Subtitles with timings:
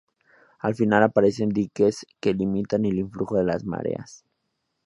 [0.61, 4.23] Al final aparecen diques que limitan el influjo de las mareas.